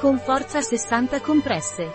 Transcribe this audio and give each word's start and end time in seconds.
Con 0.00 0.18
forza 0.18 0.62
60 0.62 1.20
compresse. 1.20 1.90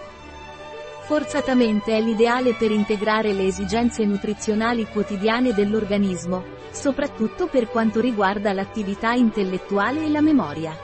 Forzatamente 1.07 1.97
è 1.97 1.99
l'ideale 1.99 2.53
per 2.53 2.69
integrare 2.69 3.33
le 3.33 3.47
esigenze 3.47 4.05
nutrizionali 4.05 4.85
quotidiane 4.85 5.55
dell'organismo, 5.55 6.43
soprattutto 6.69 7.47
per 7.47 7.67
quanto 7.67 7.99
riguarda 7.99 8.53
l'attività 8.53 9.13
intellettuale 9.13 10.05
e 10.05 10.09
la 10.09 10.21
memoria. 10.21 10.77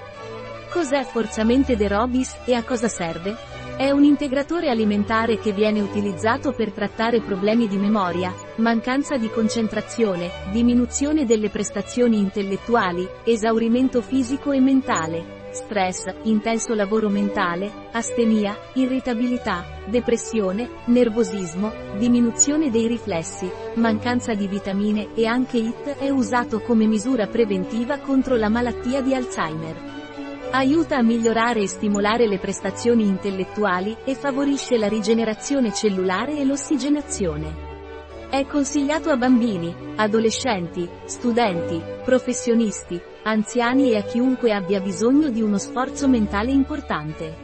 Cos'è 0.72 1.04
forzamente 1.04 1.76
De 1.76 1.88
Robis 1.88 2.38
e 2.44 2.56
a 2.56 2.64
cosa 2.64 2.88
serve? 2.88 3.38
È 3.78 3.92
un 3.92 4.04
integratore 4.04 4.72
alimentare 4.72 5.38
che 5.38 5.52
viene 5.52 5.80
utilizzato 5.80 6.54
per 6.54 6.72
trattare 6.72 7.22
problemi 7.22 7.68
di 7.68 7.78
memoria, 7.78 8.34
mancanza 8.56 9.18
di 9.18 9.30
concentrazione, 9.30 10.32
diminuzione 10.52 11.26
delle 11.26 11.52
prestazioni 11.52 12.18
intellettuali, 12.18 13.08
esaurimento 13.24 14.02
fisico 14.02 14.52
e 14.52 14.60
mentale, 14.60 15.41
stress, 15.52 16.14
intenso 16.24 16.74
lavoro 16.74 17.10
mentale, 17.10 17.72
astenia, 17.92 18.58
irritabilità, 18.74 19.66
depressione, 19.86 20.70
nervosismo, 20.86 21.72
diminuzione 21.98 22.70
dei 22.70 22.88
riflessi, 22.88 23.50
mancanza 23.76 24.34
di 24.34 24.48
vitamine 24.48 25.14
e 25.14 25.26
anche 25.26 25.58
IT 25.58 25.98
è 25.98 26.10
usato 26.10 26.62
come 26.62 26.86
misura 26.86 27.28
preventiva 27.28 28.00
contro 28.00 28.36
la 28.36 28.50
malattia 28.50 29.02
di 29.02 29.14
Alzheimer. 29.14 29.90
Aiuta 30.52 30.98
a 30.98 31.02
migliorare 31.02 31.62
e 31.62 31.68
stimolare 31.68 32.28
le 32.28 32.38
prestazioni 32.38 33.08
intellettuali 33.08 33.96
e 34.04 34.16
favorisce 34.16 34.78
la 34.78 34.90
rigenerazione 34.90 35.74
cellulare 35.74 36.38
e 36.38 36.44
l'ossigenazione. 36.44 37.71
È 38.32 38.46
consigliato 38.46 39.10
a 39.10 39.18
bambini, 39.18 39.76
adolescenti, 39.98 40.88
studenti, 41.04 41.82
professionisti, 42.06 42.98
anziani 43.24 43.92
e 43.92 43.98
a 43.98 44.04
chiunque 44.04 44.54
abbia 44.54 44.80
bisogno 44.80 45.30
di 45.30 45.42
uno 45.42 45.58
sforzo 45.58 46.08
mentale 46.08 46.50
importante. 46.50 47.36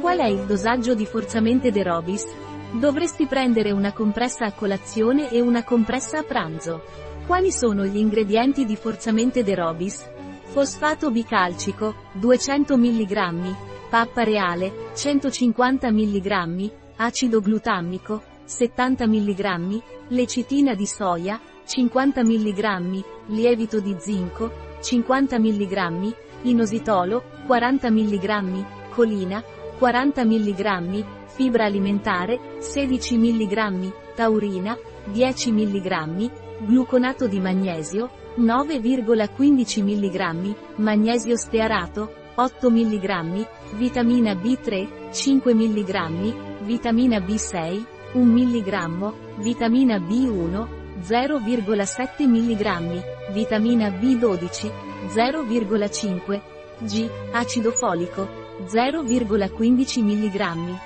Qual 0.00 0.18
è 0.18 0.26
il 0.26 0.44
dosaggio 0.44 0.96
di 0.96 1.06
forzamente 1.06 1.70
De 1.70 1.84
Robis? 1.84 2.26
Dovresti 2.72 3.26
prendere 3.26 3.70
una 3.70 3.92
compressa 3.92 4.44
a 4.46 4.52
colazione 4.52 5.30
e 5.30 5.40
una 5.40 5.62
compressa 5.62 6.18
a 6.18 6.24
pranzo. 6.24 6.82
Quali 7.24 7.52
sono 7.52 7.84
gli 7.84 7.98
ingredienti 7.98 8.64
di 8.64 8.74
forzamente 8.74 9.44
De 9.44 9.54
Robis? 9.54 10.04
Fosfato 10.46 11.12
bicalcico, 11.12 11.94
200 12.14 12.76
mg, 12.76 13.54
pappa 13.88 14.24
reale, 14.24 14.90
150 14.96 15.92
mg, 15.92 16.72
acido 16.96 17.40
glutamico, 17.40 18.36
70 18.48 19.06
mg, 19.06 19.82
lecitina 20.08 20.74
di 20.74 20.86
soia, 20.86 21.38
50 21.66 22.24
mg, 22.24 23.04
lievito 23.26 23.78
di 23.78 23.94
zinco, 23.98 24.50
50 24.80 25.38
mg, 25.38 26.14
inositolo, 26.44 27.24
40 27.46 27.90
mg, 27.90 28.64
colina, 28.88 29.44
40 29.78 30.24
mg, 30.24 31.04
fibra 31.26 31.66
alimentare, 31.66 32.56
16 32.58 33.18
mg, 33.18 33.92
taurina, 34.14 34.74
10 35.12 35.52
mg, 35.52 36.30
gluconato 36.60 37.26
di 37.26 37.40
magnesio, 37.40 38.08
9,15 38.38 39.82
mg, 39.82 40.54
magnesio 40.76 41.36
stearato, 41.36 42.14
8 42.34 42.70
mg, 42.70 43.46
vitamina 43.74 44.32
B3, 44.32 45.10
5 45.12 45.54
mg, 45.54 46.64
vitamina 46.64 47.18
B6, 47.18 47.96
1 48.12 48.24
mg, 48.24 49.12
vitamina 49.36 49.98
B1, 49.98 50.66
0,7 51.02 52.26
mg, 52.26 53.02
vitamina 53.32 53.88
B12, 53.90 54.70
0,5 55.08 56.40
g, 56.80 57.10
acido 57.32 57.70
folico, 57.70 58.26
0,15 58.66 60.02
mg. 60.02 60.78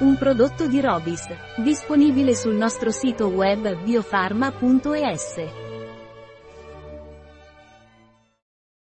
Un 0.00 0.16
prodotto 0.16 0.66
di 0.66 0.80
Robis, 0.80 1.26
disponibile 1.56 2.34
sul 2.34 2.54
nostro 2.54 2.90
sito 2.90 3.28
web 3.28 3.76
biofarma.es. 3.82 5.63